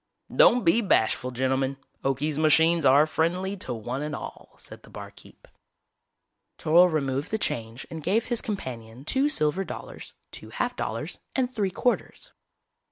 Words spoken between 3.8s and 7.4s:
and all," said the barkeep. Toryl removed the